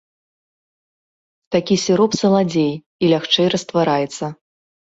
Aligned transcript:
Такі 1.57 1.75
сіроп 1.83 2.11
саладзей 2.21 2.73
і 2.73 3.05
лягчэй 3.15 3.47
раствараецца. 3.57 4.35